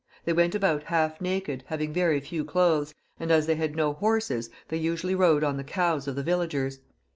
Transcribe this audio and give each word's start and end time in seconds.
They 0.25 0.33
went 0.33 0.55
about 0.55 0.85
half 0.85 1.21
naked, 1.21 1.63
having 1.67 1.93
very 1.93 2.19
few 2.21 2.43
clothes, 2.43 2.95
and 3.19 3.29
as 3.31 3.45
they 3.45 3.53
had 3.53 3.75
no 3.75 3.93
horses, 3.93 4.49
they 4.69 4.77
usually 4.77 5.13
rode 5.13 5.43
on 5.43 5.57
the 5.57 5.63
cows 5.63 6.07
of 6.07 6.15
the 6.15 6.23
villagers. 6.23 6.79